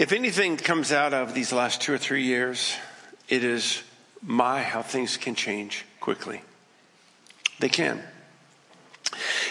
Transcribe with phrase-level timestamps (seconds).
[0.00, 2.74] If anything comes out of these last two or three years,
[3.28, 3.82] it is
[4.22, 6.40] my how things can change quickly.
[7.58, 8.02] They can.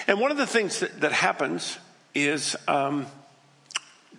[0.08, 1.78] And one of the things that, that happens
[2.16, 3.06] is um,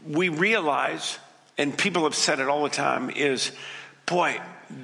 [0.07, 1.19] we realize,
[1.59, 3.51] and people have said it all the time, is
[4.07, 4.41] boy,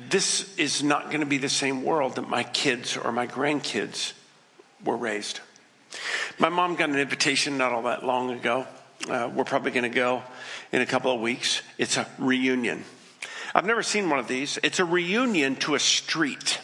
[0.08, 4.14] this is not going to be the same world that my kids or my grandkids
[4.84, 5.38] were raised.
[6.40, 8.66] My mom got an invitation not all that long ago.
[9.08, 10.22] Uh, we're probably going to go
[10.72, 11.62] in a couple of weeks.
[11.78, 12.84] It's a reunion.
[13.54, 14.58] I've never seen one of these.
[14.62, 16.58] It's a reunion to a street.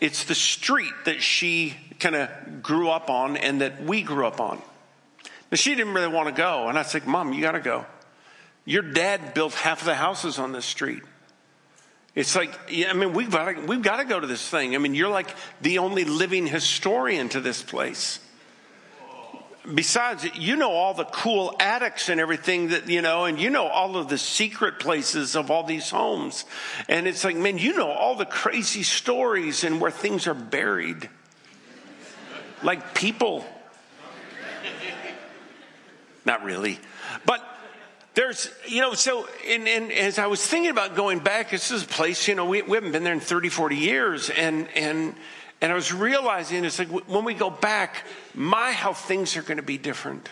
[0.00, 4.40] It's the street that she kind of grew up on and that we grew up
[4.40, 4.62] on.
[5.50, 6.68] But she didn't really want to go.
[6.68, 7.84] And I said, Mom, you got to go.
[8.64, 11.02] Your dad built half of the houses on this street.
[12.14, 14.74] It's like, yeah, I mean, we've got, we've got to go to this thing.
[14.74, 18.20] I mean, you're like the only living historian to this place.
[19.72, 23.66] Besides, you know all the cool attics and everything that, you know, and you know
[23.66, 26.46] all of the secret places of all these homes.
[26.88, 31.10] And it's like, man, you know all the crazy stories and where things are buried.
[32.62, 33.44] Like people.
[36.24, 36.78] Not really.
[37.26, 37.42] But
[38.14, 41.84] there's, you know, so, and, and, as I was thinking about going back, this is
[41.84, 44.30] a place, you know, we, we haven't been there in 30, 40 years.
[44.30, 45.14] And, and,
[45.60, 49.56] and I was realizing it's like when we go back, my, how things are going
[49.56, 50.28] to be different.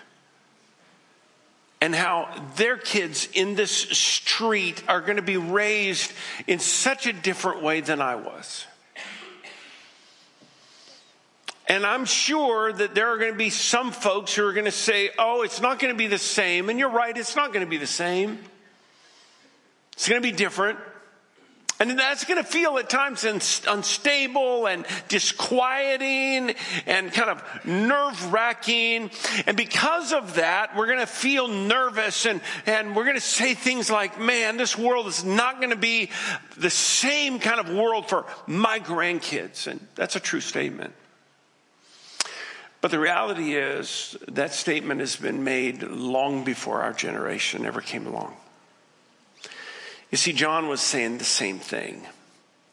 [1.80, 6.12] And how their kids in this street are going to be raised
[6.46, 8.64] in such a different way than I was.
[11.68, 14.70] And I'm sure that there are going to be some folks who are going to
[14.70, 16.70] say, oh, it's not going to be the same.
[16.70, 18.38] And you're right, it's not going to be the same.
[19.94, 20.78] It's going to be different.
[21.78, 26.54] And that's going to feel at times unstable and disquieting
[26.86, 29.10] and kind of nerve wracking.
[29.46, 33.52] And because of that, we're going to feel nervous and, and we're going to say
[33.52, 36.10] things like, man, this world is not going to be
[36.56, 39.66] the same kind of world for my grandkids.
[39.66, 40.94] And that's a true statement.
[42.80, 48.06] But the reality is that statement has been made long before our generation ever came
[48.06, 48.34] along.
[50.10, 52.06] You see, John was saying the same thing.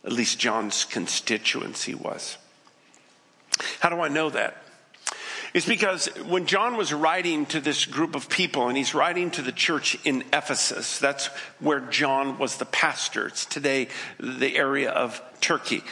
[0.06, 2.38] At least John's constituency was.
[3.80, 4.58] How do I know that?
[5.54, 9.44] It's because when John was writing to this group of people, and he's writing to
[9.44, 11.28] the church in Ephesus, that's
[11.60, 13.28] where John was the pastor.
[13.28, 13.88] It's today
[14.20, 15.84] the area of Turkey.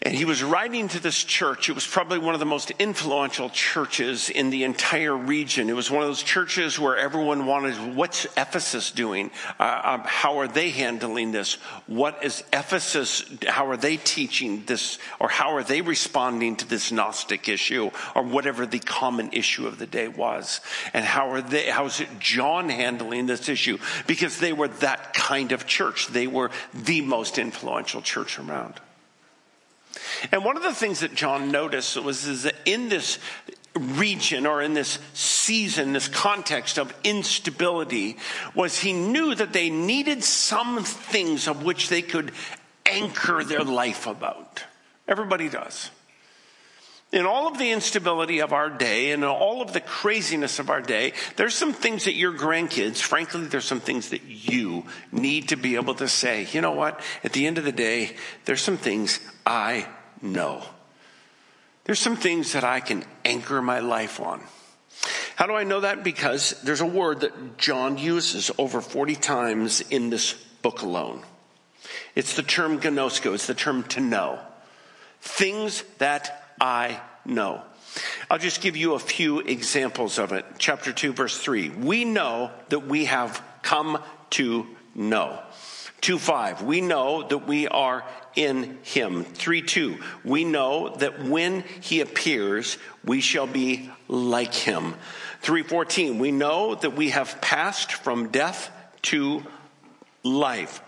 [0.00, 1.68] And he was writing to this church.
[1.68, 5.68] It was probably one of the most influential churches in the entire region.
[5.68, 9.32] It was one of those churches where everyone wanted, what's Ephesus doing?
[9.58, 11.54] Uh, um, how are they handling this?
[11.88, 14.98] What is Ephesus, how are they teaching this?
[15.18, 17.90] Or how are they responding to this Gnostic issue?
[18.14, 20.60] Or whatever the common issue of the day was.
[20.94, 23.78] And how are they, how is it John handling this issue?
[24.06, 26.06] Because they were that kind of church.
[26.06, 28.80] They were the most influential church around.
[30.32, 33.18] And one of the things that John noticed was is that in this
[33.74, 38.16] region or in this season, this context of instability,
[38.54, 42.32] was he knew that they needed some things of which they could
[42.86, 44.64] anchor their life about.
[45.06, 45.90] Everybody does.
[47.10, 50.82] In all of the instability of our day and all of the craziness of our
[50.82, 55.56] day, there's some things that your grandkids, frankly, there's some things that you need to
[55.56, 57.00] be able to say, you know what?
[57.24, 58.14] At the end of the day,
[58.44, 59.86] there's some things I
[60.20, 60.62] know.
[61.84, 64.42] There's some things that I can anchor my life on.
[65.36, 66.04] How do I know that?
[66.04, 71.22] Because there's a word that John uses over 40 times in this book alone.
[72.14, 74.40] It's the term ginosko, it's the term to know.
[75.20, 77.62] Things that I know.
[78.30, 80.44] I'll just give you a few examples of it.
[80.58, 81.70] Chapter 2, verse 3.
[81.70, 85.40] We know that we have come to know.
[86.00, 88.04] 2 5, we know that we are
[88.36, 89.24] in him.
[89.24, 94.94] 3 2, we know that when he appears, we shall be like him.
[95.40, 98.70] 314, we know that we have passed from death
[99.02, 99.42] to
[100.22, 100.82] life.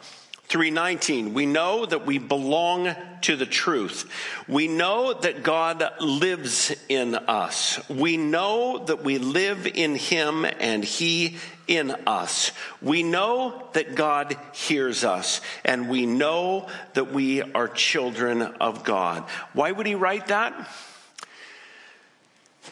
[0.51, 4.11] 319 we know that we belong to the truth.
[4.49, 7.89] We know that god lives in us.
[7.89, 11.37] We know that we live in him and he
[11.69, 12.51] in us.
[12.83, 19.23] We know that god hears us and we know that we are children of god.
[19.53, 20.69] Why would he write that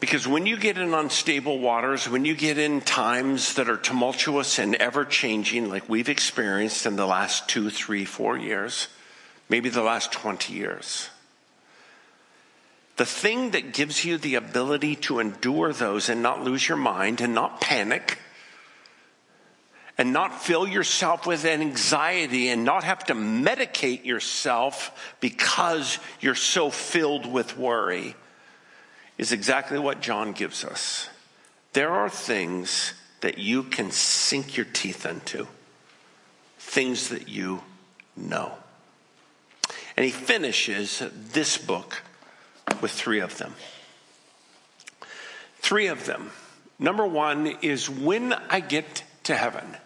[0.00, 4.58] because when you get in unstable waters, when you get in times that are tumultuous
[4.58, 8.88] and ever changing, like we've experienced in the last two, three, four years,
[9.48, 11.10] maybe the last 20 years,
[12.96, 17.20] the thing that gives you the ability to endure those and not lose your mind
[17.20, 18.18] and not panic
[19.96, 26.70] and not fill yourself with anxiety and not have to medicate yourself because you're so
[26.70, 28.14] filled with worry
[29.19, 31.11] is exactly what John gives us.
[31.73, 35.47] There are things that you can sink your teeth into,
[36.59, 37.62] things that you
[38.17, 38.53] know.
[39.97, 42.03] And he finishes this book
[42.81, 43.55] with three of them.
[45.59, 46.31] Three of them.
[46.79, 49.76] Number one is when I get to heaven,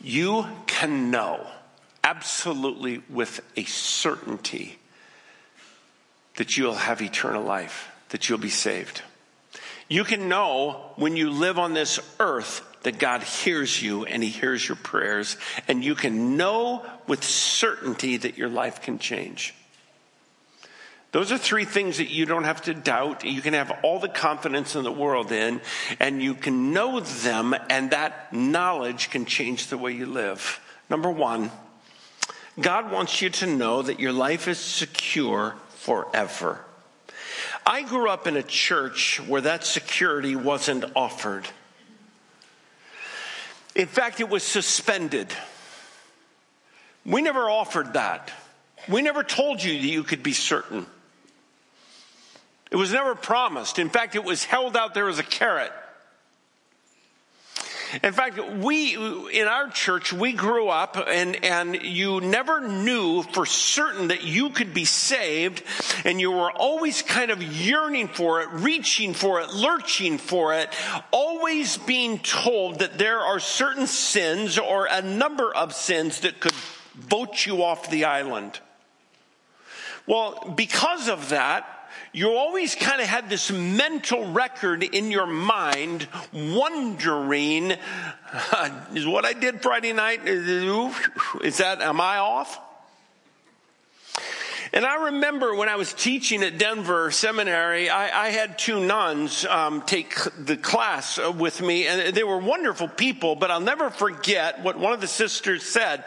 [0.00, 1.46] you can know
[2.02, 4.78] absolutely with a certainty
[6.36, 9.02] that you'll have eternal life, that you'll be saved.
[9.88, 14.28] You can know when you live on this earth that God hears you and He
[14.28, 15.36] hears your prayers,
[15.68, 19.54] and you can know with certainty that your life can change.
[21.12, 23.24] Those are three things that you don't have to doubt.
[23.24, 25.62] You can have all the confidence in the world in,
[25.98, 30.60] and you can know them, and that knowledge can change the way you live.
[30.90, 31.50] Number one,
[32.60, 36.65] God wants you to know that your life is secure forever.
[37.66, 41.48] I grew up in a church where that security wasn't offered.
[43.74, 45.26] In fact, it was suspended.
[47.04, 48.32] We never offered that.
[48.88, 50.86] We never told you that you could be certain.
[52.70, 53.80] It was never promised.
[53.80, 55.72] In fact, it was held out there as a carrot.
[58.02, 63.46] In fact, we, in our church, we grew up and, and you never knew for
[63.46, 65.62] certain that you could be saved
[66.04, 70.70] and you were always kind of yearning for it, reaching for it, lurching for it,
[71.10, 76.54] always being told that there are certain sins or a number of sins that could
[76.94, 78.58] vote you off the island.
[80.06, 81.75] Well, because of that,
[82.12, 87.72] you always kind of had this mental record in your mind, wondering,
[88.94, 92.60] is what I did Friday night, is that, am I off?
[94.72, 99.44] And I remember when I was teaching at Denver Seminary, I, I had two nuns
[99.44, 104.62] um, take the class with me, and they were wonderful people, but I'll never forget
[104.62, 106.04] what one of the sisters said.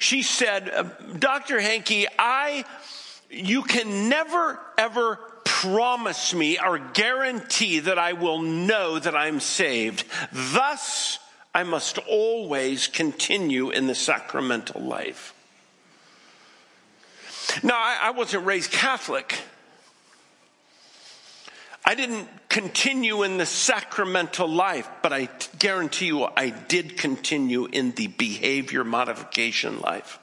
[0.00, 1.60] She said, Dr.
[1.60, 2.64] Hankey, I,
[3.30, 5.18] you can never ever
[5.60, 10.06] promise me or guarantee that I will know that I'm saved.
[10.32, 11.18] Thus,
[11.54, 15.34] I must always continue in the sacramental life.
[17.62, 19.38] Now, I, wasn't raised Catholic.
[21.84, 25.28] I didn't continue in the sacramental life, but I
[25.58, 30.18] guarantee you I did continue in the behavior modification life.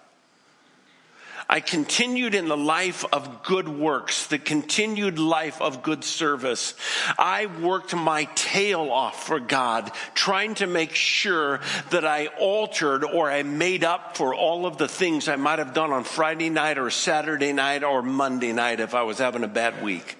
[1.49, 6.73] I continued in the life of good works, the continued life of good service.
[7.17, 11.61] I worked my tail off for God, trying to make sure
[11.91, 15.73] that I altered or I made up for all of the things I might have
[15.73, 19.47] done on Friday night or Saturday night or Monday night if I was having a
[19.47, 20.17] bad week.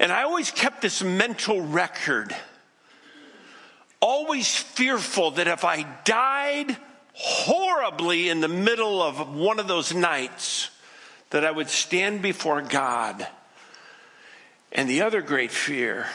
[0.00, 2.34] And I always kept this mental record,
[4.00, 6.76] always fearful that if I died,
[7.12, 10.70] horribly in the middle of one of those nights
[11.30, 13.26] that I would stand before God.
[14.72, 16.06] And the other great fear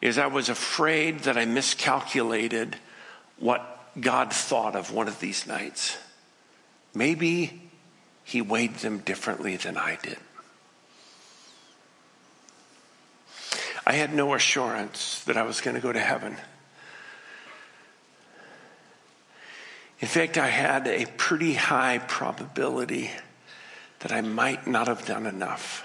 [0.00, 2.76] is I was afraid that I miscalculated
[3.38, 3.64] what
[4.00, 5.96] God thought of one of these nights.
[6.94, 7.62] Maybe
[8.24, 10.18] He weighed them differently than I did.
[13.86, 16.36] I had no assurance that I was going to go to heaven.
[20.00, 23.10] In fact, I had a pretty high probability
[24.00, 25.84] that I might not have done enough.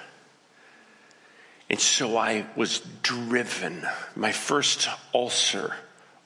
[1.70, 3.88] And so I was driven.
[4.15, 5.75] My first ulcer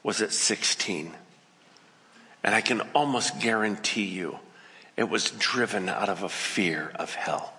[0.02, 1.14] was at 16.
[2.44, 4.38] And I can almost guarantee you
[4.96, 7.54] it was driven out of a fear of hell.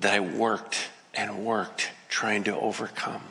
[0.00, 3.22] That I worked and worked trying to overcome.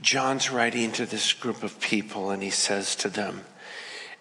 [0.00, 3.42] John's writing to this group of people and he says to them,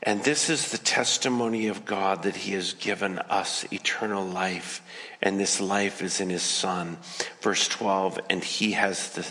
[0.04, 4.82] and this is the testimony of God that he has given us eternal life,
[5.22, 6.98] and this life is in his son.
[7.40, 9.28] Verse 12, and he has the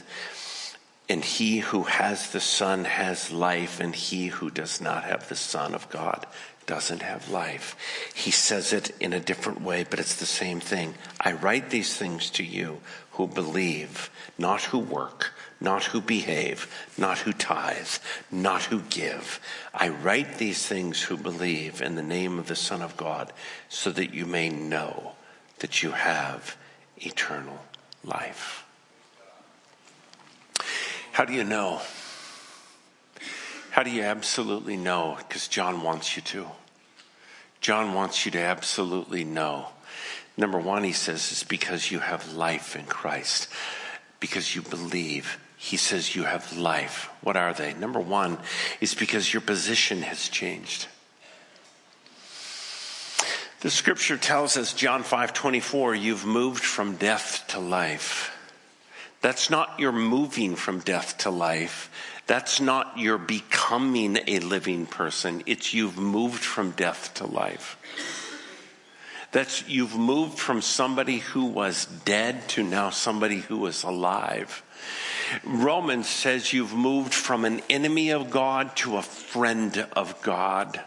[1.09, 5.35] and he who has the son has life, and he who does not have the
[5.35, 6.25] son of God
[6.67, 7.75] doesn't have life.
[8.15, 10.95] He says it in a different way, but it's the same thing.
[11.21, 12.79] I write these things to you
[13.13, 17.89] who believe, not who work, not who behave, not who tithe,
[18.31, 19.41] not who give.
[19.75, 23.33] I write these things who believe in the name of the Son of God,
[23.69, 25.13] so that you may know
[25.59, 26.57] that you have
[26.99, 27.61] eternal
[28.05, 28.65] life.
[31.13, 31.83] How do you know?
[33.71, 35.17] How do you absolutely know?
[35.19, 36.47] Because John wants you to.
[37.61, 39.67] John wants you to absolutely know.
[40.37, 43.49] Number one, he says, is because you have life in Christ,
[44.19, 45.39] because you believe.
[45.63, 47.11] He says you have life.
[47.21, 47.75] What are they?
[47.75, 48.39] Number one
[48.81, 50.89] is because your position has changed.
[53.61, 58.35] The scripture tells us, John 5 24, you've moved from death to life.
[59.21, 61.91] That's not your moving from death to life.
[62.27, 65.43] That's not your becoming a living person.
[65.45, 67.77] It's you've moved from death to life.
[69.31, 74.63] That's you've moved from somebody who was dead to now somebody who is alive.
[75.45, 80.81] Romans says you've moved from an enemy of God to a friend of God.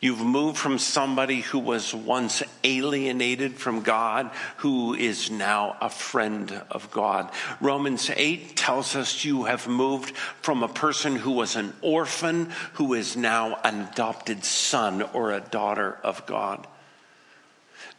[0.00, 6.50] You've moved from somebody who was once alienated from God, who is now a friend
[6.70, 7.30] of God.
[7.60, 12.94] Romans 8 tells us you have moved from a person who was an orphan, who
[12.94, 16.66] is now an adopted son or a daughter of God.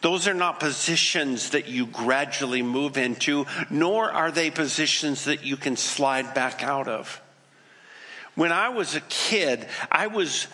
[0.02, 5.58] Those are not positions that you gradually move into, nor are they positions that you
[5.58, 7.22] can slide back out of.
[8.36, 10.48] When I was a kid, I was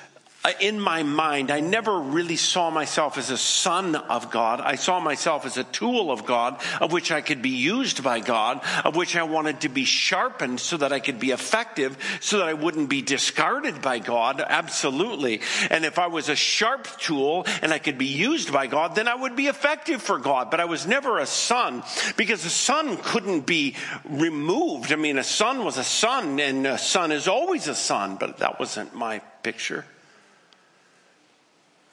[0.48, 4.62] Uh, in my mind, I never really saw myself as a son of God.
[4.62, 8.22] I saw myself as a tool of God, of which I could be used by
[8.22, 12.38] God, of which I wanted to be sharpened so that I could be effective, so
[12.38, 14.40] that I wouldn't be discarded by God.
[14.40, 15.42] Absolutely.
[15.70, 19.10] And if I was a sharp tool and I could be used by God, then
[19.10, 20.50] I would be effective for God.
[20.50, 21.84] But I was never a son
[22.16, 23.76] because a son couldn't be
[24.06, 24.94] removed.
[24.94, 28.38] I mean, a son was a son and a son is always a son, but
[28.38, 29.84] that wasn't my picture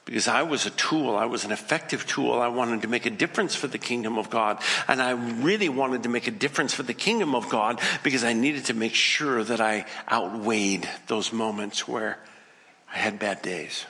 [0.05, 1.15] because I was a tool.
[1.15, 2.33] I was an effective tool.
[2.33, 4.61] I wanted to make a difference for the kingdom of God.
[4.87, 8.33] And I really wanted to make a difference for the kingdom of God because I
[8.33, 12.19] needed to make sure that I outweighed those moments where
[12.93, 13.85] I had bad days.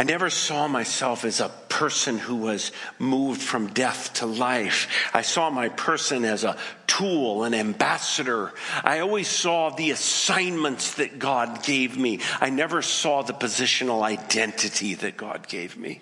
[0.00, 4.88] I never saw myself as a person who was moved from death to life.
[5.12, 8.54] I saw my person as a tool, an ambassador.
[8.82, 12.20] I always saw the assignments that God gave me.
[12.40, 16.00] I never saw the positional identity that God gave me.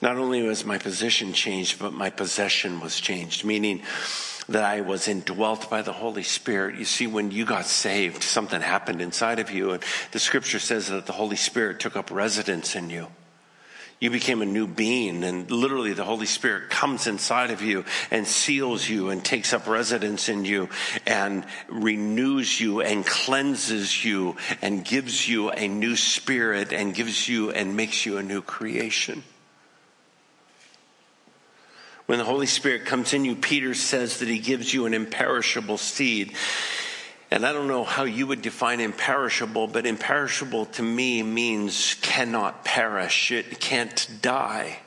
[0.00, 3.82] Not only was my position changed, but my possession was changed, meaning
[4.48, 6.76] that I was indwelt by the Holy Spirit.
[6.76, 9.82] You see, when you got saved, something happened inside of you, and
[10.12, 13.08] the scripture says that the Holy Spirit took up residence in you.
[14.00, 18.26] You became a new being, and literally the Holy Spirit comes inside of you and
[18.26, 20.68] seals you and takes up residence in you
[21.06, 27.50] and renews you and cleanses you and gives you a new spirit and gives you
[27.50, 29.22] and makes you a new creation.
[32.06, 35.78] When the Holy Spirit comes in you, Peter says that he gives you an imperishable
[35.78, 36.34] seed.
[37.30, 42.64] And I don't know how you would define imperishable, but imperishable to me means cannot
[42.64, 44.78] perish, it can't die.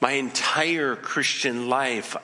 [0.00, 2.16] My entire Christian life,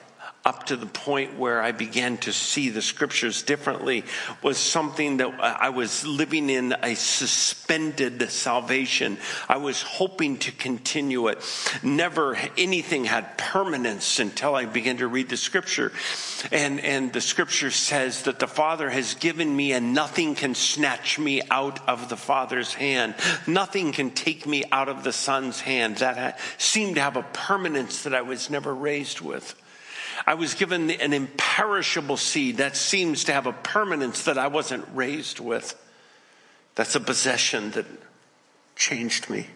[0.49, 4.03] up to the point where I began to see the scriptures differently
[4.41, 9.19] was something that I was living in a suspended salvation.
[9.47, 11.37] I was hoping to continue it.
[11.83, 15.91] Never anything had permanence until I began to read the scripture.
[16.51, 21.19] And, and the scripture says that the Father has given me and nothing can snatch
[21.19, 23.13] me out of the Father's hand.
[23.45, 25.97] Nothing can take me out of the Son's hand.
[25.97, 29.53] That seemed to have a permanence that I was never raised with.
[30.25, 34.85] I was given an imperishable seed that seems to have a permanence that I wasn't
[34.93, 35.75] raised with.
[36.75, 37.85] That's a possession that
[38.75, 39.47] changed me.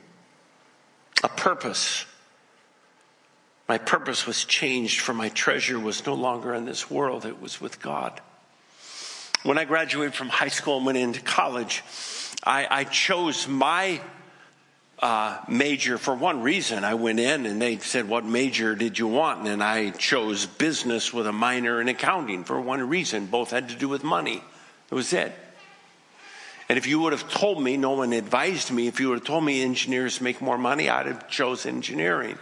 [1.23, 2.05] A purpose.
[3.69, 7.61] My purpose was changed, for my treasure was no longer in this world, it was
[7.61, 8.19] with God.
[9.43, 11.83] When I graduated from high school and went into college,
[12.43, 14.01] I, I chose my
[15.03, 16.85] uh, major for one reason.
[16.85, 19.45] I went in and they said, What major did you want?
[19.45, 23.25] And I chose business with a minor in accounting for one reason.
[23.25, 24.41] Both had to do with money.
[24.89, 25.33] It was it.
[26.69, 29.27] And if you would have told me, no one advised me, if you would have
[29.27, 32.37] told me engineers make more money, I'd have chose engineering.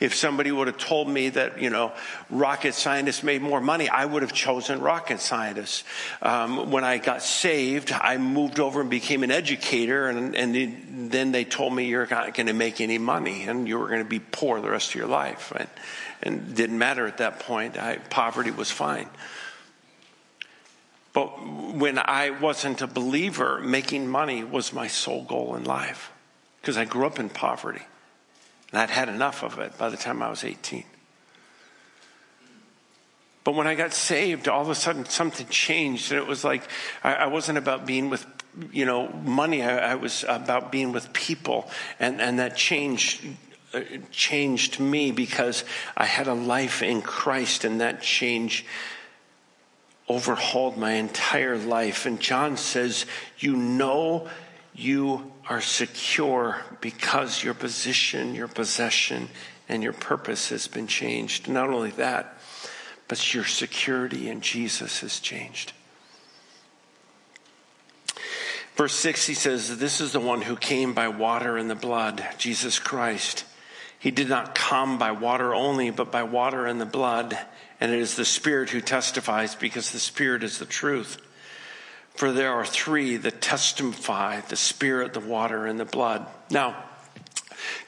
[0.00, 1.92] If somebody would have told me that, you know,
[2.30, 5.84] rocket scientists made more money, I would have chosen rocket scientists.
[6.22, 11.32] Um, when I got saved, I moved over and became an educator, and, and then
[11.32, 14.08] they told me you're not going to make any money and you were going to
[14.08, 15.52] be poor the rest of your life.
[15.54, 15.68] And,
[16.22, 17.78] and it didn't matter at that point.
[17.78, 19.08] I, poverty was fine.
[21.16, 21.28] But
[21.72, 26.12] when I wasn't a believer, making money was my sole goal in life
[26.60, 27.80] because I grew up in poverty.
[28.70, 30.84] And I'd had enough of it by the time I was 18.
[33.44, 36.12] But when I got saved, all of a sudden something changed.
[36.12, 36.68] And it was like
[37.02, 38.26] I, I wasn't about being with,
[38.70, 39.62] you know, money.
[39.62, 41.70] I, I, was about being with people.
[41.98, 43.24] And, and that changed,
[43.72, 43.80] uh,
[44.10, 45.64] changed me because
[45.96, 47.64] I had a life in Christ.
[47.64, 48.66] And that change
[50.08, 52.06] overhauled my entire life.
[52.06, 53.06] And John says,
[53.38, 54.28] You know
[54.74, 59.28] you are secure because your position, your possession,
[59.68, 61.48] and your purpose has been changed.
[61.48, 62.38] Not only that,
[63.08, 65.72] but your security in Jesus has changed.
[68.76, 72.24] Verse 6, he says, This is the one who came by water and the blood,
[72.36, 73.44] Jesus Christ.
[73.98, 77.38] He did not come by water only, but by water and the blood.
[77.80, 81.18] And it is the Spirit who testifies, because the Spirit is the truth.
[82.14, 86.26] For there are three that testify the Spirit, the water, and the blood.
[86.50, 86.76] Now,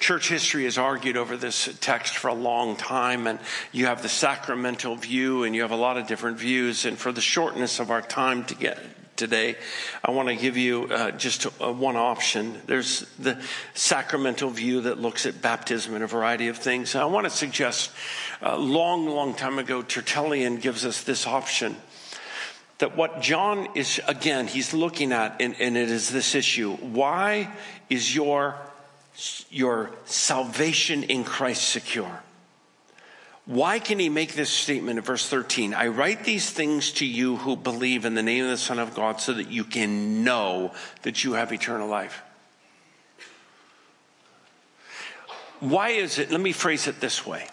[0.00, 3.38] Church history has argued over this text for a long time, and
[3.72, 6.84] you have the sacramental view, and you have a lot of different views.
[6.84, 8.78] And for the shortness of our time to get
[9.18, 9.56] today,
[10.02, 12.62] I want to give you uh, just a, one option.
[12.66, 13.42] There's the
[13.74, 16.94] sacramental view that looks at baptism and a variety of things.
[16.94, 17.90] I want to suggest
[18.40, 21.76] a long, long time ago, Tertullian gives us this option
[22.78, 26.76] that what John is, again, he's looking at, and, and, it is this issue.
[26.76, 27.52] Why
[27.90, 28.54] is your
[29.50, 32.22] your salvation in Christ secure.
[33.48, 35.72] Why can he make this statement in verse 13?
[35.72, 38.94] I write these things to you who believe in the name of the Son of
[38.94, 42.20] God so that you can know that you have eternal life.
[45.60, 46.30] Why is it?
[46.30, 47.48] Let me phrase it this way.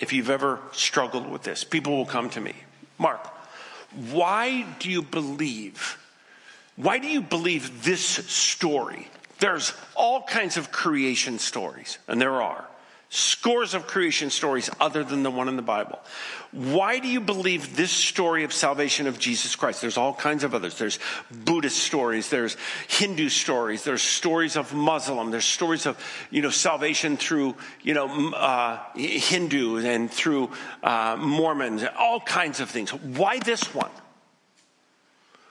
[0.00, 2.54] If you've ever struggled with this, people will come to me.
[2.96, 3.26] Mark,
[4.10, 5.98] why do you believe?
[6.76, 9.10] Why do you believe this story
[9.40, 12.64] there's all kinds of creation stories, and there are
[13.14, 16.00] scores of creation stories other than the one in the Bible.
[16.50, 19.80] Why do you believe this story of salvation of Jesus Christ?
[19.80, 20.76] There's all kinds of others.
[20.76, 20.98] There's
[21.30, 22.56] Buddhist stories, there's
[22.88, 25.96] Hindu stories, there's stories of Muslim, there's stories of,
[26.30, 30.50] you know, salvation through, you know, uh, Hindu and through
[30.82, 32.92] uh, Mormons, all kinds of things.
[32.92, 33.90] Why this one?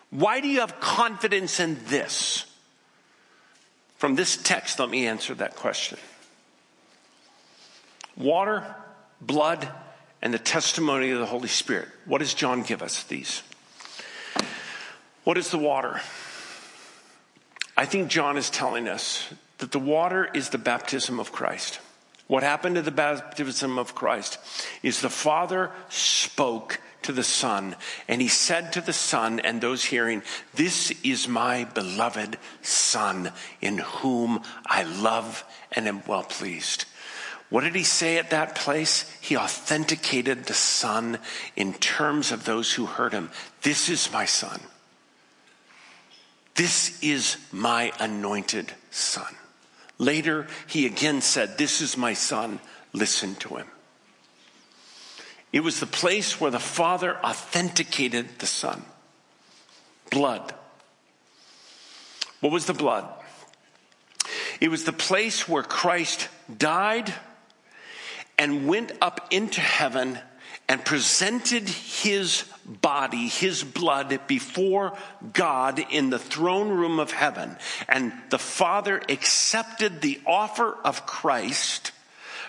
[0.10, 2.46] Why do you have confidence in this?
[3.98, 5.98] From this text, let me answer that question.
[8.16, 8.76] Water,
[9.22, 9.68] blood,
[10.22, 11.90] and the testimony of the Holy Spirit.
[12.06, 13.44] What does John give us these?
[15.24, 16.02] What is the water?
[17.76, 21.80] I think John is telling us that the water is the baptism of Christ.
[22.28, 24.40] What happened to the baptism of Christ
[24.82, 27.76] is the Father spoke to the Son,
[28.08, 30.24] and he said to the Son and those hearing,
[30.54, 36.86] This is my beloved Son, in whom I love and am well pleased.
[37.54, 39.06] What did he say at that place?
[39.22, 41.20] He authenticated the Son
[41.56, 43.30] in terms of those who heard him.
[43.62, 44.60] This is my Son.
[46.56, 49.36] This is my anointed Son.
[50.00, 52.60] Later, he again said, This is my Son.
[52.92, 53.68] Listen to him.
[55.52, 58.82] It was the place where the Father authenticated the Son.
[60.10, 60.56] Blood.
[62.40, 63.08] What was the blood?
[64.60, 67.14] It was the place where Christ died
[68.44, 70.20] and went up into heaven
[70.68, 74.98] and presented his body, his blood before
[75.32, 77.56] God in the throne room of heaven.
[77.88, 81.94] And the Father accepted the offer of Christ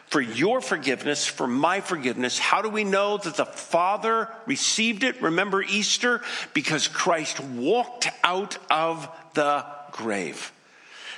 [0.09, 2.41] for your forgiveness, for my forgiveness.
[2.41, 5.23] How do we know that the Father received it?
[5.23, 6.23] Remember Easter?
[6.55, 10.51] Because Christ walked out of the grave.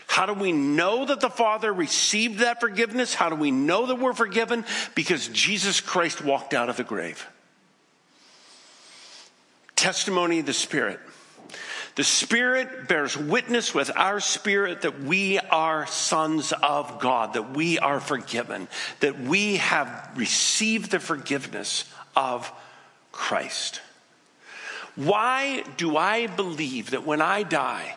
[0.07, 3.15] How do we know that the Father received that forgiveness?
[3.15, 4.65] How do we know that we're forgiven?
[4.95, 7.27] Because Jesus Christ walked out of the grave.
[9.75, 11.01] Testimony of the Spirit.
[11.97, 17.79] The Spirit bears witness with our spirit that we are sons of God, that we
[17.79, 18.69] are forgiven,
[19.01, 22.53] that we have received the forgiveness of
[23.13, 23.81] Christ.
[24.95, 27.97] Why do I believe that when I die,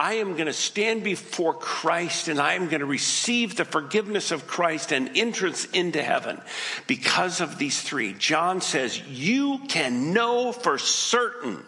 [0.00, 4.30] I am going to stand before Christ and I am going to receive the forgiveness
[4.30, 6.40] of Christ and entrance into heaven?
[6.86, 8.14] Because of these three.
[8.14, 11.62] John says, You can know for certain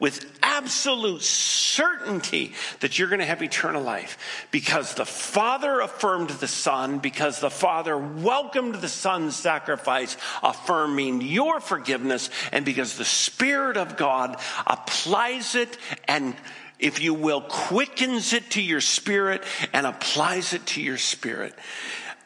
[0.00, 6.48] with absolute certainty that you're going to have eternal life because the Father affirmed the
[6.48, 13.76] Son, because the Father welcomed the Son's sacrifice, affirming your forgiveness, and because the Spirit
[13.76, 15.76] of God applies it
[16.08, 16.34] and
[16.84, 19.42] if you will, quickens it to your spirit
[19.72, 21.54] and applies it to your spirit.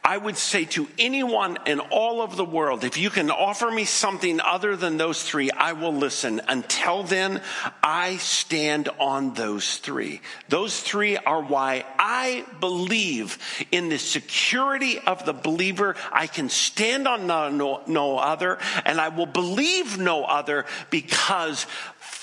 [0.09, 3.85] I would say to anyone in all of the world, if you can offer me
[3.85, 6.41] something other than those three, I will listen.
[6.49, 7.43] Until then,
[7.83, 10.23] I stand on those three.
[10.49, 13.39] Those three are why I believe
[13.71, 15.95] in the security of the believer.
[16.11, 21.67] I can stand on no, no, no other, and I will believe no other because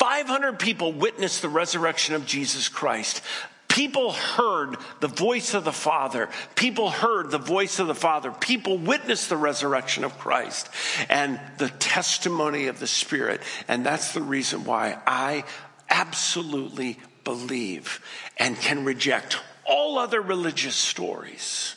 [0.06, 3.24] 500 people witnessed the resurrection of Jesus Christ.
[3.68, 6.30] People heard the voice of the Father.
[6.54, 8.30] People heard the voice of the Father.
[8.30, 10.70] People witnessed the resurrection of Christ
[11.10, 13.42] and the testimony of the Spirit.
[13.68, 15.44] And that's the reason why I
[15.90, 18.00] absolutely believe
[18.38, 21.76] and can reject all other religious stories.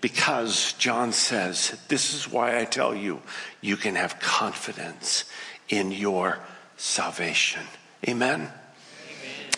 [0.00, 3.22] Because John says, This is why I tell you,
[3.60, 5.26] you can have confidence
[5.68, 6.40] in your
[6.80, 7.62] salvation.
[8.08, 8.50] Amen.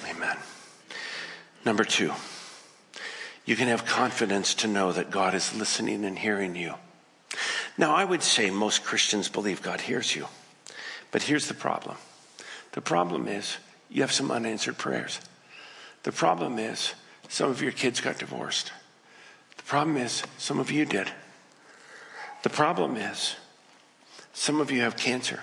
[0.02, 0.16] Amen.
[0.16, 0.36] Amen.
[1.64, 2.12] Number two,
[3.46, 6.74] you can have confidence to know that God is listening and hearing you.
[7.78, 10.26] Now, I would say most Christians believe God hears you.
[11.12, 11.96] But here's the problem
[12.72, 13.58] the problem is
[13.88, 15.20] you have some unanswered prayers.
[16.02, 16.94] The problem is
[17.28, 18.72] some of your kids got divorced.
[19.56, 21.08] The problem is some of you did.
[22.42, 23.36] The problem is
[24.32, 25.40] some of you have cancer.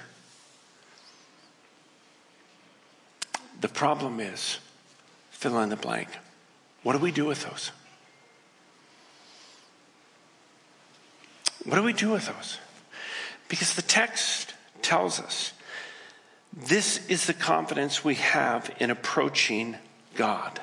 [3.62, 4.60] The problem is
[5.32, 6.10] fill in the blank.
[6.84, 7.72] What do we do with those?
[11.66, 12.58] What do we do with those?
[13.50, 15.54] Because the text tells us
[16.54, 19.76] this is the confidence we have in approaching
[20.16, 20.60] God.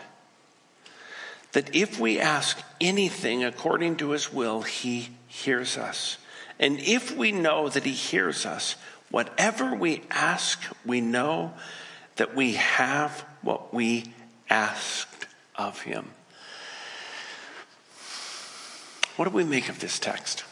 [1.52, 6.18] That if we ask anything according to his will, he hears us.
[6.58, 8.76] And if we know that he hears us,
[9.10, 11.52] whatever we ask, we know
[12.16, 14.12] that we have what we
[14.50, 16.10] asked of him.
[19.16, 20.44] What do we make of this text?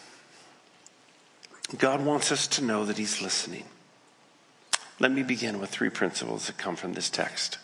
[1.76, 3.64] God wants us to know that he's listening.
[5.00, 7.58] Let me begin with three principles that come from this text.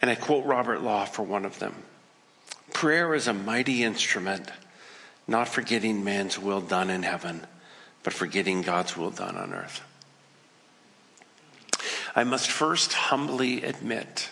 [0.00, 1.74] And I quote Robert Law for one of them
[2.72, 4.50] Prayer is a mighty instrument,
[5.26, 7.46] not for getting man's will done in heaven,
[8.02, 9.82] but for getting God's will done on earth.
[12.14, 14.30] I must first humbly admit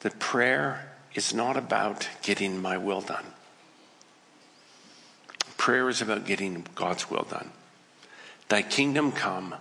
[0.00, 3.24] that prayer is not about getting my will done.
[5.56, 7.50] Prayer is about getting God's will done.
[8.48, 9.54] Thy kingdom come,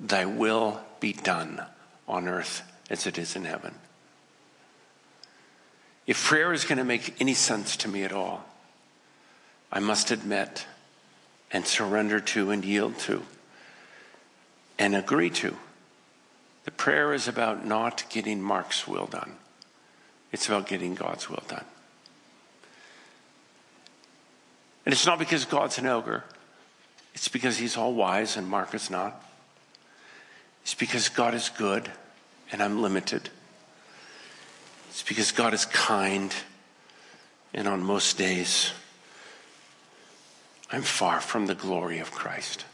[0.00, 1.62] thy will be done
[2.08, 3.74] on earth as it is in heaven.
[6.06, 8.44] If prayer is going to make any sense to me at all,
[9.70, 10.66] I must admit
[11.50, 13.22] and surrender to and yield to
[14.78, 15.56] and agree to
[16.64, 19.32] that prayer is about not getting Mark's will done.
[20.32, 21.64] It's about getting God's will done.
[24.84, 26.24] And it's not because God's an ogre.
[27.14, 29.22] It's because he's all wise and Mark is not.
[30.62, 31.90] It's because God is good
[32.50, 33.30] and I'm limited.
[34.90, 36.34] It's because God is kind
[37.52, 38.72] and on most days
[40.70, 42.64] I'm far from the glory of Christ.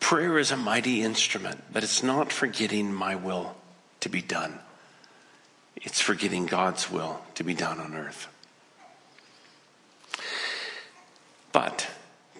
[0.00, 3.56] Prayer is a mighty instrument, but it's not for getting my will
[4.00, 4.58] to be done.
[5.76, 8.28] It's for getting God's will to be done on earth.
[11.52, 11.88] But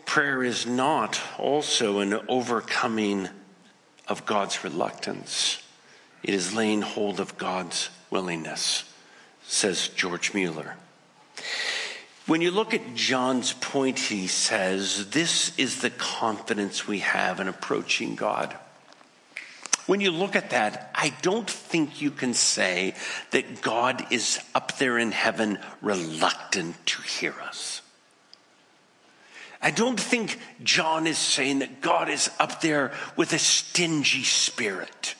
[0.06, 3.28] prayer is not also an overcoming
[4.06, 5.62] of God's reluctance.
[6.22, 8.84] It is laying hold of God's willingness,
[9.46, 10.76] says George Mueller.
[12.28, 17.48] When you look at John's point, he says, This is the confidence we have in
[17.48, 18.54] approaching God.
[19.86, 22.94] When you look at that, I don't think you can say
[23.30, 27.80] that God is up there in heaven reluctant to hear us.
[29.62, 35.14] I don't think John is saying that God is up there with a stingy spirit.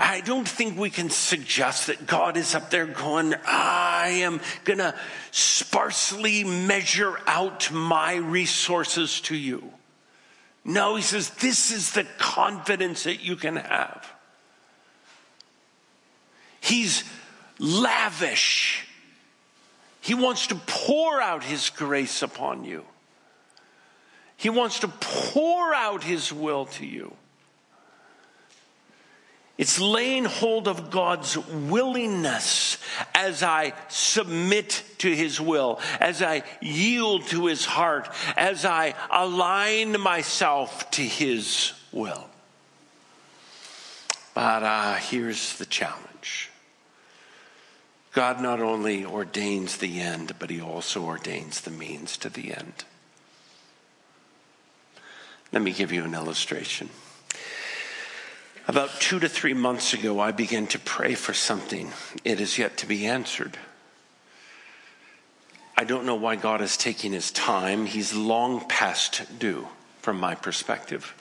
[0.00, 4.78] I don't think we can suggest that God is up there going, I am going
[4.78, 4.94] to
[5.32, 9.72] sparsely measure out my resources to you.
[10.64, 14.12] No, he says, this is the confidence that you can have.
[16.60, 17.02] He's
[17.58, 18.86] lavish.
[20.00, 22.84] He wants to pour out his grace upon you.
[24.36, 27.16] He wants to pour out his will to you.
[29.58, 32.78] It's laying hold of God's willingness
[33.12, 40.00] as I submit to his will, as I yield to his heart, as I align
[40.00, 42.28] myself to his will.
[44.32, 46.50] But uh, here's the challenge
[48.12, 52.84] God not only ordains the end, but he also ordains the means to the end.
[55.52, 56.90] Let me give you an illustration.
[58.68, 61.90] About two to three months ago, I began to pray for something.
[62.22, 63.56] It is yet to be answered.
[65.74, 67.86] I don't know why God is taking his time.
[67.86, 69.68] He's long past due
[70.02, 71.14] from my perspective.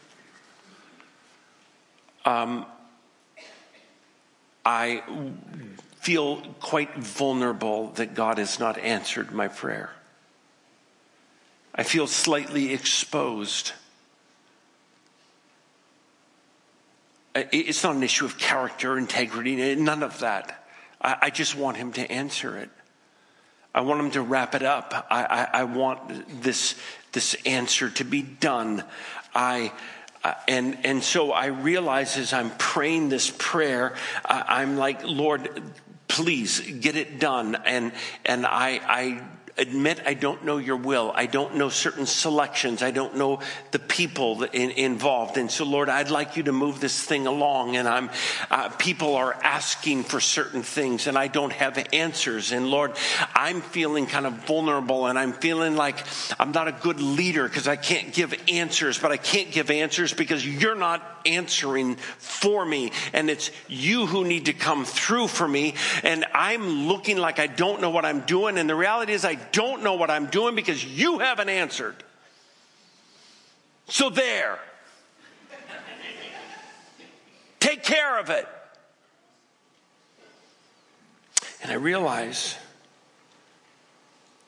[2.26, 2.66] Um,
[4.66, 5.04] I
[6.02, 9.92] feel quite vulnerable that God has not answered my prayer.
[11.74, 13.72] I feel slightly exposed.
[17.52, 20.64] It's not an issue of character, integrity, none of that.
[21.00, 22.70] I just want him to answer it.
[23.74, 25.08] I want him to wrap it up.
[25.12, 26.76] I, I, I want this,
[27.12, 28.84] this answer to be done.
[29.36, 29.72] I,
[30.24, 33.96] uh, and and so I realize as I'm praying this prayer,
[34.26, 35.62] uh, I'm like, Lord,
[36.08, 37.56] please get it done.
[37.66, 37.92] And
[38.26, 39.22] and I I
[39.58, 41.12] admit I don't know your will.
[41.14, 42.82] I don't know certain selections.
[42.82, 43.40] I don't know
[43.72, 45.38] the people in, involved.
[45.38, 47.76] And so, Lord, I'd like you to move this thing along.
[47.76, 48.10] And I'm,
[48.50, 52.52] uh, people are asking for certain things and I don't have answers.
[52.52, 52.94] And Lord,
[53.34, 55.98] I'm feeling kind of vulnerable and I'm feeling like
[56.40, 60.14] I'm not a good leader because I can't give answers, but I can't give answers
[60.14, 62.92] because you're not answering for me.
[63.14, 65.76] And it's you who need to come through for me.
[66.04, 68.58] And I'm looking like I don't know what I'm doing.
[68.58, 71.96] And the reality is I don't know what I'm doing because you haven't answered.
[73.88, 74.60] So there.
[77.60, 78.48] Take care of it.
[81.62, 82.56] And I realize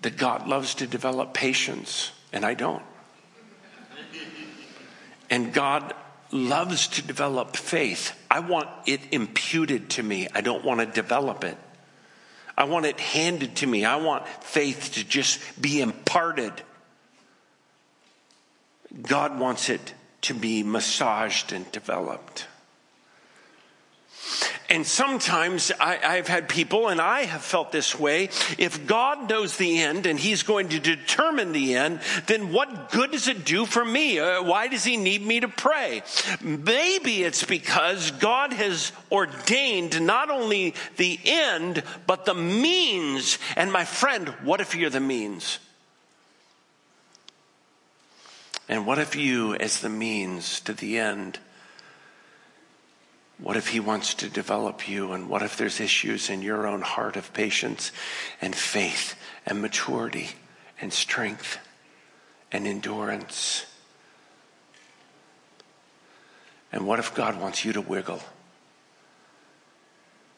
[0.01, 2.83] that God loves to develop patience, and I don't.
[5.29, 5.93] And God
[6.31, 8.17] loves to develop faith.
[8.29, 11.57] I want it imputed to me, I don't want to develop it.
[12.59, 13.85] I want it handed to me.
[13.85, 16.51] I want faith to just be imparted.
[19.01, 22.47] God wants it to be massaged and developed.
[24.69, 28.29] And sometimes I, have had people, and I have felt this way.
[28.59, 33.11] If God knows the end and He's going to determine the end, then what good
[33.11, 34.19] does it do for me?
[34.19, 36.03] Uh, why does He need me to pray?
[36.41, 43.39] Maybe it's because God has ordained not only the end, but the means.
[43.55, 45.57] And my friend, what if you're the means?
[48.67, 51.39] And what if you, as the means to the end,
[53.41, 55.13] what if he wants to develop you?
[55.13, 57.91] And what if there's issues in your own heart of patience
[58.41, 60.29] and faith and maturity
[60.81, 61.57] and strength
[62.51, 63.65] and endurance?
[66.71, 68.21] And what if God wants you to wiggle?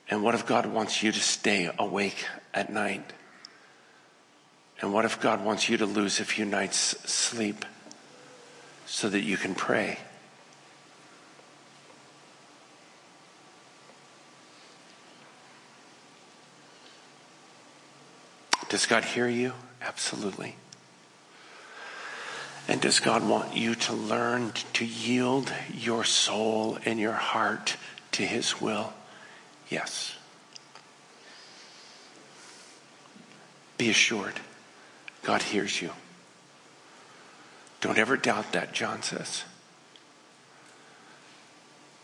[0.08, 3.14] And what if God wants you to stay awake at night?
[4.80, 7.66] And what if God wants you to lose a few nights' sleep
[8.86, 9.98] so that you can pray?
[18.72, 19.52] Does God hear you?
[19.82, 20.56] Absolutely.
[22.70, 27.76] And does God want you to learn to yield your soul and your heart
[28.14, 28.94] to His will?
[29.70, 30.16] Yes.
[33.78, 34.40] Be assured,
[35.24, 35.92] God hears you.
[37.82, 39.44] Don't ever doubt that, John says.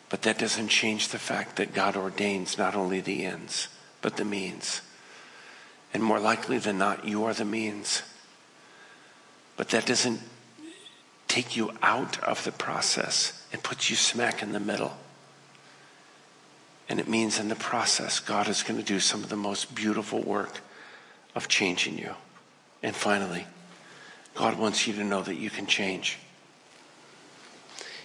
[0.09, 3.69] But that doesn't change the fact that God ordains not only the ends,
[4.01, 4.81] but the means.
[5.93, 8.03] And more likely than not, you are the means.
[9.55, 10.21] But that doesn't
[11.27, 14.97] take you out of the process, it puts you smack in the middle.
[16.89, 19.75] And it means in the process, God is going to do some of the most
[19.75, 20.61] beautiful work
[21.35, 22.13] of changing you.
[22.81, 23.45] And finally,
[24.35, 26.17] God wants you to know that you can change.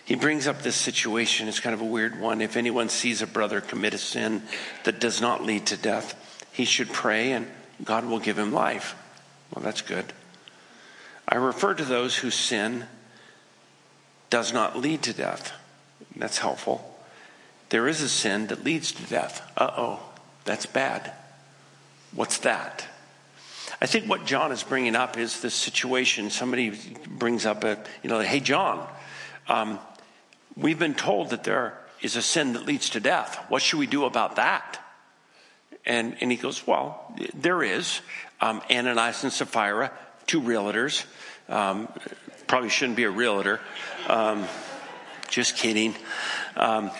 [0.05, 1.47] He brings up this situation.
[1.47, 2.41] It's kind of a weird one.
[2.41, 4.43] If anyone sees a brother commit a sin
[4.85, 6.17] that does not lead to death,
[6.53, 7.47] he should pray and
[7.85, 8.95] God will give him life.
[9.55, 10.13] Well, that's good.
[11.29, 12.87] I refer to those whose sin
[14.31, 15.53] does not lead to death.
[16.17, 16.89] That's helpful.
[17.69, 19.43] There is a sin that leads to death.
[19.57, 20.01] Uh oh,
[20.45, 21.13] that's bad.
[22.15, 22.87] What's that?
[23.81, 26.31] I think what John is bringing up is this situation.
[26.31, 28.87] Somebody brings up a, you know, hey, John,
[29.49, 29.79] um,
[30.57, 33.37] we've been told that there is a sin that leads to death.
[33.49, 34.79] What should we do about that?
[35.85, 38.01] And, and he goes, Well, there is.
[38.41, 39.93] Um, Ananias and Sapphira,
[40.27, 41.05] two realtors.
[41.49, 41.89] Um,
[42.47, 43.61] probably shouldn't be a realtor.
[44.09, 44.45] Um,
[45.29, 45.95] just kidding.
[46.57, 46.91] Um,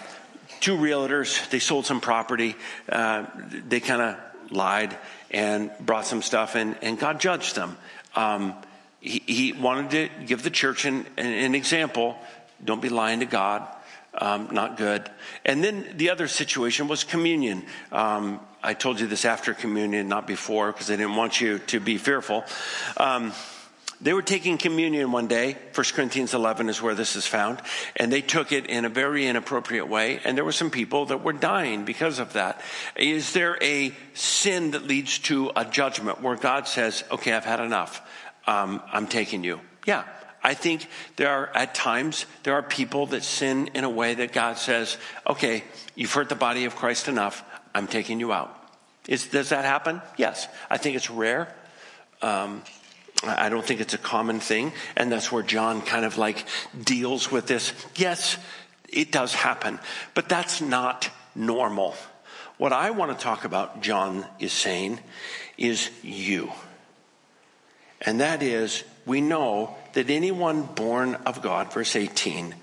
[0.61, 2.57] two realtors, they sold some property.
[2.89, 3.27] Uh,
[3.69, 4.17] they kind of
[4.51, 4.97] lied
[5.31, 7.77] and brought some stuff and, and God judged them.
[8.15, 8.55] Um,
[9.01, 12.17] he, he, wanted to give the church an, an, example.
[12.65, 13.67] Don't be lying to God.
[14.15, 15.09] Um, not good.
[15.45, 17.65] And then the other situation was communion.
[17.91, 21.81] Um, I told you this after communion, not before, because I didn't want you to
[21.81, 22.45] be fearful.
[22.97, 23.33] Um,
[24.03, 25.57] they were taking communion one day.
[25.75, 27.61] 1 Corinthians 11 is where this is found.
[27.95, 30.21] And they took it in a very inappropriate way.
[30.25, 32.61] And there were some people that were dying because of that.
[32.97, 37.61] Is there a sin that leads to a judgment where God says, okay, I've had
[37.61, 38.03] enough.
[38.47, 39.61] Um, I'm taking you?
[39.87, 40.05] Yeah.
[40.43, 44.33] I think there are, at times, there are people that sin in a way that
[44.33, 47.45] God says, okay, you've hurt the body of Christ enough.
[47.75, 48.57] I'm taking you out.
[49.09, 50.03] Is, does that happen?
[50.17, 50.49] Yes.
[50.69, 51.55] I think it's rare.
[52.23, 52.63] Um,
[53.25, 54.73] I don't think it's a common thing.
[54.97, 56.45] And that's where John kind of like
[56.81, 57.73] deals with this.
[57.97, 58.37] Yes,
[58.89, 59.79] it does happen,
[60.15, 61.95] but that's not normal.
[62.59, 65.01] What I want to talk about, John is saying,
[65.57, 66.53] is you.
[68.01, 72.55] And that is, we know that anyone born of God, verse 18,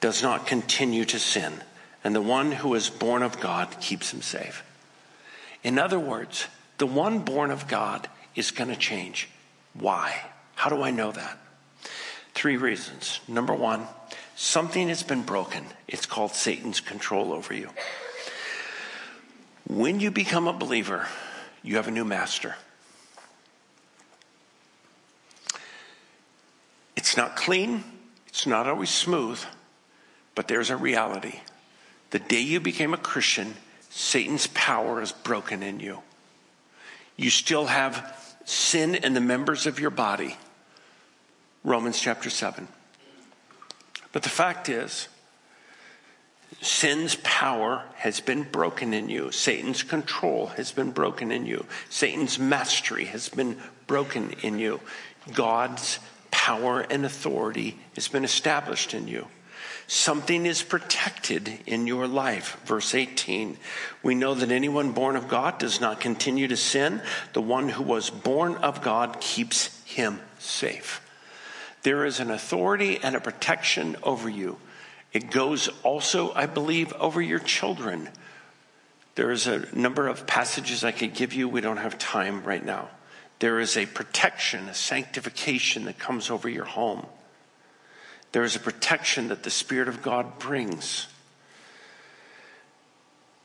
[0.00, 1.52] does not continue to sin.
[2.04, 4.64] And the one who is born of God keeps him safe.
[5.62, 9.28] In other words, the one born of God is going to change.
[9.74, 10.14] Why?
[10.54, 11.38] How do I know that?
[12.34, 13.20] Three reasons.
[13.28, 13.86] Number one,
[14.34, 15.64] something has been broken.
[15.86, 17.68] It's called Satan's control over you.
[19.68, 21.06] When you become a believer,
[21.62, 22.56] you have a new master.
[27.12, 27.84] It's not clean,
[28.26, 29.38] it's not always smooth,
[30.34, 31.40] but there's a reality.
[32.08, 33.54] The day you became a Christian,
[33.90, 36.00] Satan's power is broken in you.
[37.18, 40.38] You still have sin in the members of your body.
[41.64, 42.66] Romans chapter 7.
[44.12, 45.08] But the fact is,
[46.62, 49.32] sin's power has been broken in you.
[49.32, 51.66] Satan's control has been broken in you.
[51.90, 54.80] Satan's mastery has been broken in you.
[55.34, 55.98] God's
[56.42, 59.24] power and authority has been established in you.
[59.86, 62.60] Something is protected in your life.
[62.64, 63.56] Verse 18.
[64.02, 67.00] We know that anyone born of God does not continue to sin.
[67.32, 71.00] The one who was born of God keeps him safe.
[71.84, 74.58] There is an authority and a protection over you.
[75.12, 78.08] It goes also, I believe, over your children.
[79.14, 81.48] There is a number of passages I could give you.
[81.48, 82.88] We don't have time right now.
[83.42, 87.04] There is a protection, a sanctification that comes over your home.
[88.30, 91.08] There is a protection that the Spirit of God brings.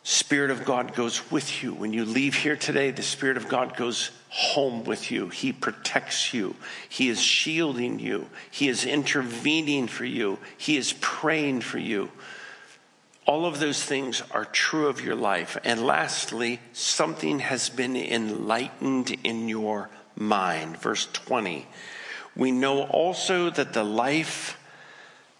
[0.03, 1.73] Spirit of God goes with you.
[1.73, 5.29] When you leave here today, the Spirit of God goes home with you.
[5.29, 6.55] He protects you.
[6.87, 8.29] He is shielding you.
[8.51, 10.37] He is intervening for you.
[10.59, 12.11] He is praying for you.
[13.27, 15.57] All of those things are true of your life.
[15.65, 20.77] And lastly, something has been enlightened in your mind.
[20.77, 21.67] Verse 20.
[22.37, 24.57] We know also that the life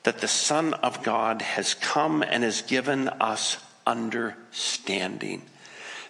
[0.04, 5.42] that the Son of God has come and has given us understanding.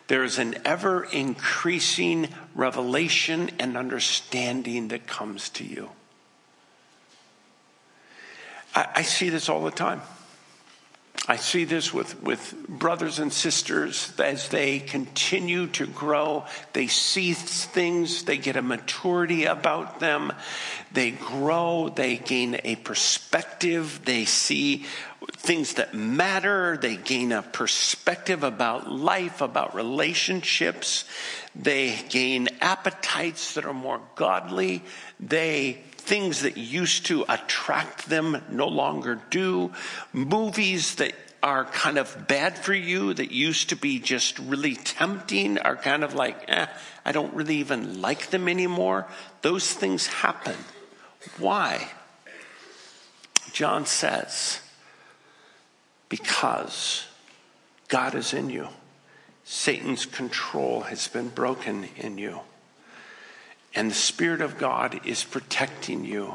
[0.07, 5.89] There is an ever increasing revelation and understanding that comes to you.
[8.73, 10.01] I, I see this all the time.
[11.29, 14.13] I see this with, with brothers and sisters.
[14.17, 16.45] As they continue to grow.
[16.73, 20.31] They see things, they get a maturity about them,
[20.91, 24.85] they grow, they gain a perspective, they see
[25.33, 31.03] things that matter, they gain a perspective about life, about relationships,
[31.55, 34.83] they gain appetites that are more godly,
[35.19, 39.73] they things that used to attract them no longer do.
[40.13, 45.57] Movies that are kind of bad for you that used to be just really tempting
[45.59, 46.65] are kind of like, eh,
[47.05, 49.05] I don't really even like them anymore.
[49.41, 50.55] Those things happen.
[51.37, 51.89] Why?
[53.51, 54.61] John says,
[56.07, 57.05] because
[57.89, 58.69] God is in you.
[59.43, 62.39] Satan's control has been broken in you.
[63.77, 66.33] And the Spirit of God is protecting you.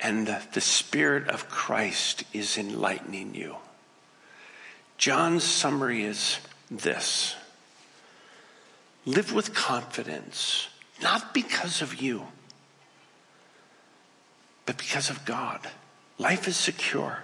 [0.00, 3.56] And the Spirit of Christ is enlightening you.
[4.96, 6.38] John's summary is
[6.70, 7.36] this
[9.04, 10.68] live with confidence,
[11.02, 12.22] not because of you,
[14.64, 15.60] but because of God.
[16.16, 17.18] Life is secure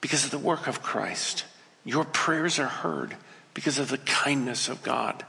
[0.00, 1.44] because of the work of Christ.
[1.84, 3.16] Your prayers are heard
[3.52, 5.24] because of the kindness of God.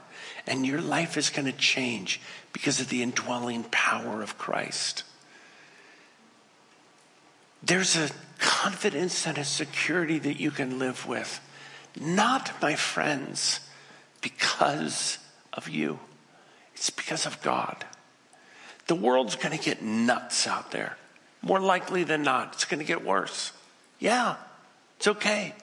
[0.46, 2.20] And your life is going to change
[2.52, 5.04] because of the indwelling power of Christ.
[7.62, 11.40] There's a confidence and a security that you can live with.
[11.98, 13.60] Not, my friends,
[14.20, 15.18] because
[15.52, 15.98] of you.
[16.74, 17.84] It's because of God.
[18.86, 20.96] The world's going to get nuts out there.
[21.40, 23.52] More likely than not, it's going to get worse.
[23.98, 24.36] Yeah,
[24.96, 25.54] it's okay.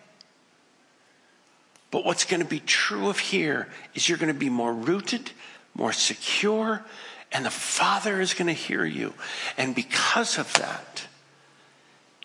[1.91, 5.31] But what's going to be true of here is you're going to be more rooted,
[5.75, 6.83] more secure,
[7.31, 9.13] and the Father is going to hear you.
[9.57, 11.07] And because of that,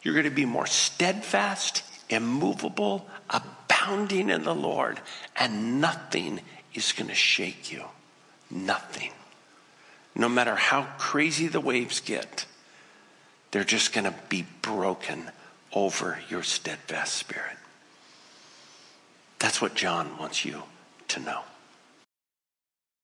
[0.02, 5.00] you're going to be more steadfast, immovable, abounding in the Lord,
[5.36, 6.40] and nothing
[6.74, 7.84] is going to shake you.
[8.50, 9.10] Nothing.
[10.14, 12.46] No matter how crazy the waves get,
[13.50, 15.30] they're just going to be broken
[15.72, 17.56] over your steadfast spirit.
[19.38, 20.62] That's what John wants you
[21.08, 21.42] to know.